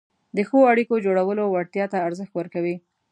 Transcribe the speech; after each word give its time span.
د 0.35 0.37
ښو 0.47 0.59
اړیکو 0.71 1.03
جوړولو 1.05 1.43
وړتیا 1.53 1.85
ته 1.91 1.97
ارزښت 2.07 2.33
ورکوي، 2.35 2.75